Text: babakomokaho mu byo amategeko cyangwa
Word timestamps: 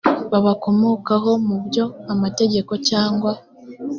babakomokaho 0.31 1.31
mu 1.47 1.55
byo 1.65 1.85
amategeko 2.13 2.73
cyangwa 2.89 3.31